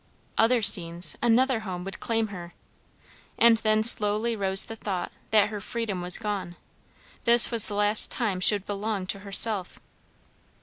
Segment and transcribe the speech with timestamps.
[0.35, 2.55] Other scenes, another home, would claim her;
[3.37, 6.55] and then slowly rose the thought that her freedom was gone;
[7.25, 9.79] this was the last time she would belong to herself.